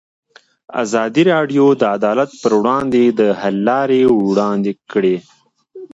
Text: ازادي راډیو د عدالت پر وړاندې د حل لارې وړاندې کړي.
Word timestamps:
ازادي 0.83 1.23
راډیو 1.31 1.65
د 1.81 1.83
عدالت 1.95 2.29
پر 2.41 2.51
وړاندې 2.59 3.03
د 3.19 3.21
حل 3.39 3.55
لارې 3.69 4.01
وړاندې 4.27 4.73
کړي. 4.91 5.15